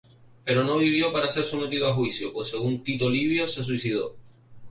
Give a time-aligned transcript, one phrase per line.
[0.43, 4.17] Pero no vivió para ser sometido a juicio, pues según Tito Livio, se suicidó.